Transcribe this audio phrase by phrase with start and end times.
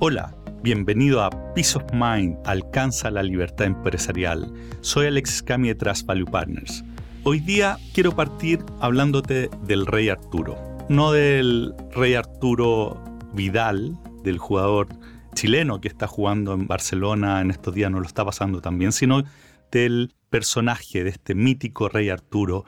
[0.00, 0.32] Hola,
[0.62, 4.48] bienvenido a Peace of Mind, alcanza la libertad empresarial.
[4.80, 6.84] Soy Alex Cami de Value Partners.
[7.24, 10.56] Hoy día quiero partir hablándote del rey Arturo,
[10.88, 13.02] no del rey Arturo
[13.34, 14.86] Vidal, del jugador
[15.34, 18.92] chileno que está jugando en Barcelona en estos días, no lo está pasando tan bien,
[18.92, 19.24] sino
[19.72, 22.64] del personaje de este mítico rey Arturo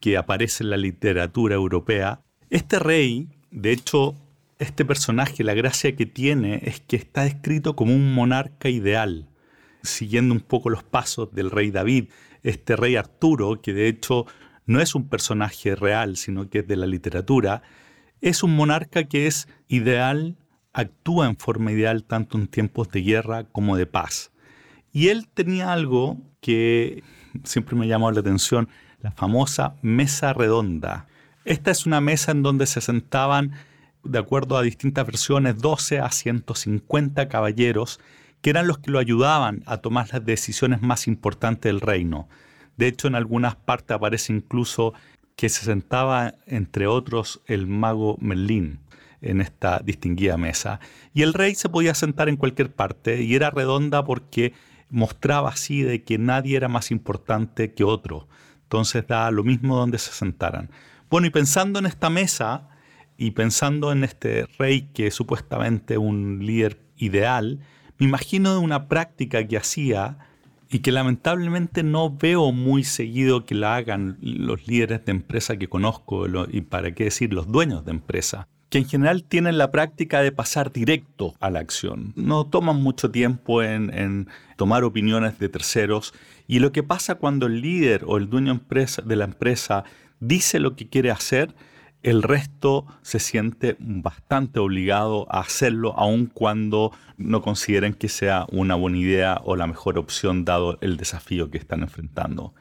[0.00, 2.22] que aparece en la literatura europea.
[2.48, 4.14] Este rey, de hecho,
[4.60, 9.26] este personaje, la gracia que tiene es que está descrito como un monarca ideal,
[9.82, 12.10] siguiendo un poco los pasos del rey David,
[12.42, 14.26] este rey Arturo, que de hecho
[14.66, 17.62] no es un personaje real, sino que es de la literatura,
[18.20, 20.36] es un monarca que es ideal,
[20.74, 24.30] actúa en forma ideal tanto en tiempos de guerra como de paz.
[24.92, 27.02] Y él tenía algo que
[27.44, 28.68] siempre me ha la atención,
[29.00, 31.06] la famosa mesa redonda.
[31.46, 33.52] Esta es una mesa en donde se sentaban
[34.04, 38.00] de acuerdo a distintas versiones, 12 a 150 caballeros
[38.40, 42.28] que eran los que lo ayudaban a tomar las decisiones más importantes del reino.
[42.76, 44.94] De hecho, en algunas partes aparece incluso
[45.36, 48.80] que se sentaba, entre otros, el mago Merlín
[49.20, 50.80] en esta distinguida mesa.
[51.12, 54.54] Y el rey se podía sentar en cualquier parte y era redonda porque
[54.88, 58.28] mostraba así de que nadie era más importante que otro.
[58.62, 60.70] Entonces da lo mismo donde se sentaran.
[61.10, 62.68] Bueno, y pensando en esta mesa,
[63.20, 67.60] y pensando en este rey que es supuestamente un líder ideal,
[67.98, 70.16] me imagino de una práctica que hacía
[70.70, 75.68] y que lamentablemente no veo muy seguido que la hagan los líderes de empresa que
[75.68, 80.22] conozco y para qué decir los dueños de empresa, que en general tienen la práctica
[80.22, 82.14] de pasar directo a la acción.
[82.16, 86.14] No toman mucho tiempo en, en tomar opiniones de terceros
[86.48, 88.58] y lo que pasa cuando el líder o el dueño
[89.04, 89.84] de la empresa
[90.20, 91.54] dice lo que quiere hacer,
[92.02, 98.74] el resto se siente bastante obligado a hacerlo, aun cuando no consideren que sea una
[98.74, 102.54] buena idea o la mejor opción dado el desafío que están enfrentando.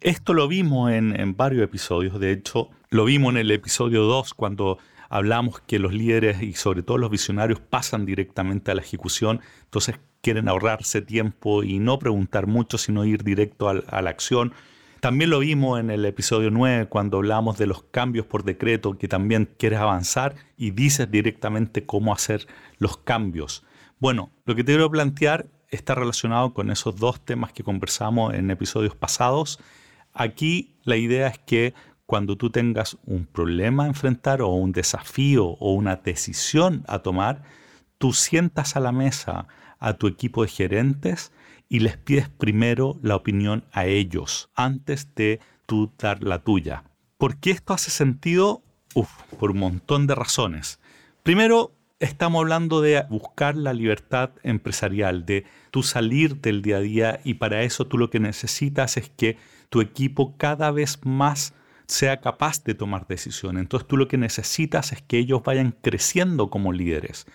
[0.00, 4.78] Esto lo vimos en, varios episodios, de hecho lo vimos en el episodio 2 cuando
[5.08, 9.98] hablamos que los líderes y sobre todo los visionarios pasan directamente a la ejecución, entonces
[10.20, 14.52] quieren ahorrarse tiempo y no preguntar mucho, sino ir directo a la acción
[15.00, 19.08] también lo vimos en el episodio 9 cuando hablamos de los cambios por decreto, que
[19.08, 22.46] también quieres avanzar y dices directamente cómo hacer
[22.78, 23.64] los cambios.
[23.98, 28.50] Bueno, lo que te quiero plantear está relacionado con esos dos temas que conversamos en
[28.50, 29.60] episodios pasados.
[30.12, 31.74] Aquí la idea es que
[32.06, 37.42] cuando tú tengas un problema a enfrentar o un desafío o una decisión a tomar,
[37.98, 39.46] tú sientas a la mesa
[39.78, 41.32] a tu equipo de gerentes
[41.68, 46.84] y les pides primero la opinión a ellos antes de tú dar la tuya.
[47.18, 48.62] ¿Por qué esto hace sentido?
[48.94, 50.80] Uf, por un montón de razones.
[51.22, 57.20] Primero, estamos hablando de buscar la libertad empresarial, de tú salir del día a día
[57.24, 59.36] y para eso tú lo que necesitas es que
[59.68, 61.54] tu equipo cada vez más
[61.86, 63.62] sea capaz de tomar decisiones.
[63.62, 67.26] Entonces tú lo que necesitas es que ellos vayan creciendo como líderes.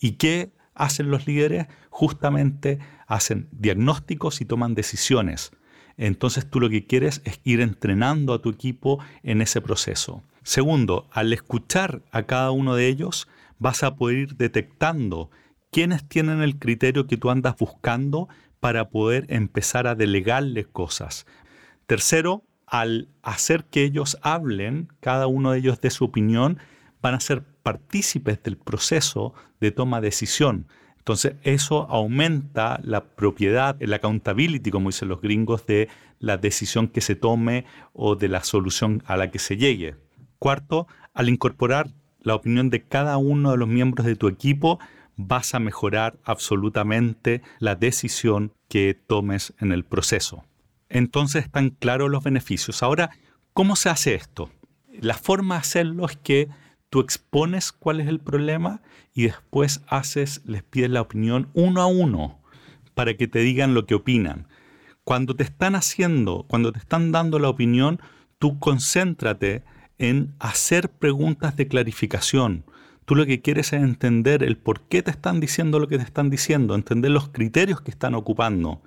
[0.00, 1.66] ¿Y qué hacen los líderes?
[1.90, 5.52] Justamente hacen diagnósticos y toman decisiones.
[5.96, 10.22] Entonces tú lo que quieres es ir entrenando a tu equipo en ese proceso.
[10.42, 15.30] Segundo, al escuchar a cada uno de ellos, vas a poder ir detectando
[15.70, 21.26] quiénes tienen el criterio que tú andas buscando para poder empezar a delegarles cosas.
[21.86, 26.58] Tercero, al hacer que ellos hablen, cada uno de ellos de su opinión,
[27.02, 30.66] van a ser partícipes del proceso de toma de decisión.
[30.98, 35.88] Entonces eso aumenta la propiedad, el accountability, como dicen los gringos, de
[36.18, 39.96] la decisión que se tome o de la solución a la que se llegue.
[40.38, 41.90] Cuarto, al incorporar
[42.20, 44.78] la opinión de cada uno de los miembros de tu equipo,
[45.16, 50.44] vas a mejorar absolutamente la decisión que tomes en el proceso.
[50.88, 52.82] Entonces están claros los beneficios.
[52.82, 53.10] Ahora,
[53.52, 54.50] ¿cómo se hace esto?
[55.00, 56.48] La forma de hacerlo es que
[56.90, 58.82] tú expones cuál es el problema
[59.14, 62.40] y después haces, les pides la opinión uno a uno
[62.94, 64.48] para que te digan lo que opinan.
[65.04, 68.00] Cuando te están haciendo, cuando te están dando la opinión,
[68.38, 69.62] tú concéntrate
[69.98, 72.64] en hacer preguntas de clarificación.
[73.04, 76.04] Tú lo que quieres es entender el por qué te están diciendo lo que te
[76.04, 78.82] están diciendo, entender los criterios que están ocupando.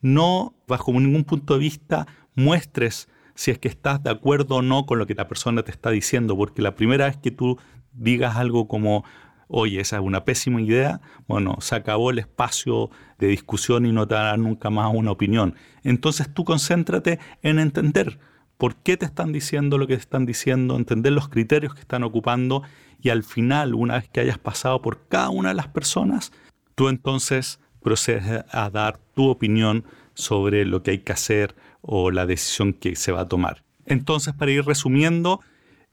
[0.00, 3.08] No, bajo ningún punto de vista, muestres
[3.38, 5.90] si es que estás de acuerdo o no con lo que la persona te está
[5.90, 7.56] diciendo, porque la primera vez que tú
[7.92, 9.04] digas algo como,
[9.46, 12.90] oye, esa es una pésima idea, bueno, se acabó el espacio
[13.20, 15.54] de discusión y no te dará nunca más una opinión.
[15.84, 18.18] Entonces tú concéntrate en entender
[18.56, 22.02] por qué te están diciendo lo que te están diciendo, entender los criterios que están
[22.02, 22.64] ocupando
[23.00, 26.32] y al final, una vez que hayas pasado por cada una de las personas,
[26.74, 31.54] tú entonces procedes a dar tu opinión sobre lo que hay que hacer
[31.90, 33.64] o la decisión que se va a tomar.
[33.86, 35.40] Entonces, para ir resumiendo,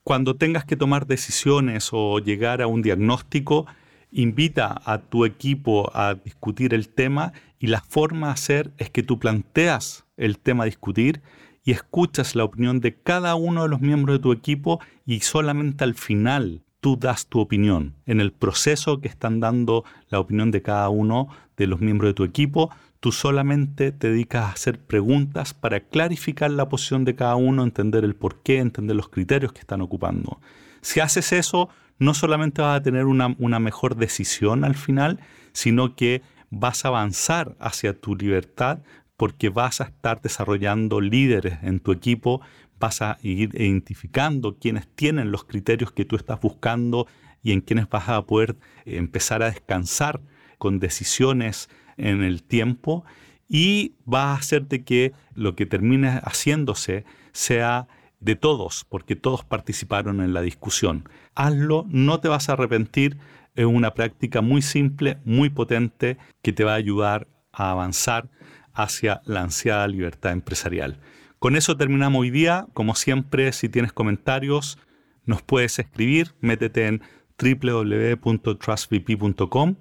[0.03, 3.65] cuando tengas que tomar decisiones o llegar a un diagnóstico,
[4.11, 9.03] invita a tu equipo a discutir el tema y la forma de hacer es que
[9.03, 11.21] tú planteas el tema a discutir
[11.63, 15.85] y escuchas la opinión de cada uno de los miembros de tu equipo y solamente
[15.85, 17.95] al final tú das tu opinión.
[18.05, 22.15] En el proceso que están dando la opinión de cada uno de los miembros de
[22.15, 22.69] tu equipo,
[23.05, 28.03] tú solamente te dedicas a hacer preguntas para clarificar la posición de cada uno, entender
[28.03, 30.39] el por qué, entender los criterios que están ocupando.
[30.81, 31.69] Si haces eso,
[31.99, 35.19] no solamente vas a tener una, una mejor decisión al final,
[35.53, 38.79] sino que vas a avanzar hacia tu libertad
[39.17, 42.41] porque vas a estar desarrollando líderes en tu equipo,
[42.79, 47.05] vas a ir identificando quienes tienen los criterios que tú estás buscando
[47.43, 50.21] y en quienes vas a poder empezar a descansar
[50.57, 53.03] con decisiones en el tiempo
[53.47, 57.87] y va a hacerte que lo que termine haciéndose sea
[58.19, 61.07] de todos, porque todos participaron en la discusión.
[61.35, 63.17] Hazlo, no te vas a arrepentir,
[63.55, 68.29] es una práctica muy simple, muy potente, que te va a ayudar a avanzar
[68.73, 70.99] hacia la ansiada libertad empresarial.
[71.39, 72.65] Con eso terminamos hoy día.
[72.73, 74.79] Como siempre, si tienes comentarios,
[75.25, 76.33] nos puedes escribir.
[76.41, 77.01] Métete en
[77.37, 79.75] www.trustvp.com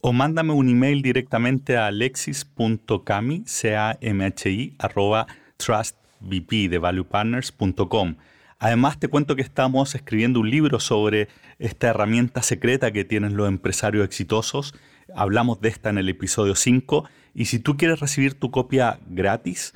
[0.00, 8.16] o mándame un email directamente a alexis.cami, C-A-M-H-I, arroba trustvp de valuepartners.com.
[8.60, 11.28] Además, te cuento que estamos escribiendo un libro sobre
[11.58, 14.74] esta herramienta secreta que tienen los empresarios exitosos.
[15.14, 17.08] Hablamos de esta en el episodio 5.
[17.34, 19.74] Y si tú quieres recibir tu copia gratis,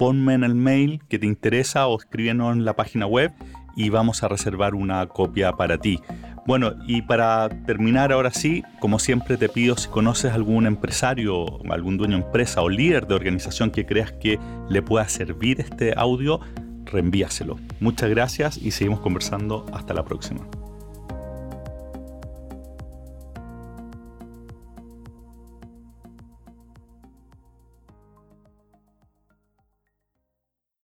[0.00, 3.32] ponme en el mail que te interesa o escríbenos en la página web
[3.76, 6.00] y vamos a reservar una copia para ti.
[6.46, 11.98] Bueno, y para terminar ahora sí, como siempre te pido si conoces algún empresario, algún
[11.98, 14.38] dueño de empresa o líder de organización que creas que
[14.70, 16.40] le pueda servir este audio,
[16.86, 17.58] reenvíaselo.
[17.80, 19.66] Muchas gracias y seguimos conversando.
[19.74, 20.59] Hasta la próxima.